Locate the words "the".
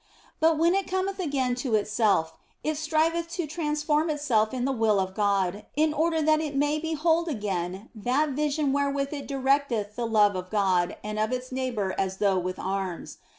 4.65-4.71, 9.95-10.07